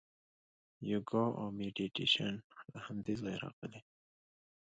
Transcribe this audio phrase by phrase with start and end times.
[0.91, 2.33] یوګا او میډیټیشن
[2.71, 3.81] له همدې ځایه راغلي.